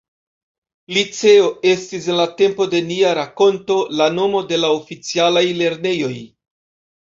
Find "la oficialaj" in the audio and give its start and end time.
4.63-5.45